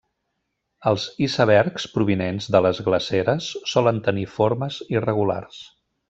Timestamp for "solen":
3.75-4.01